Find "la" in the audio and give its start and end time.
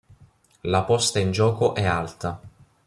0.63-0.81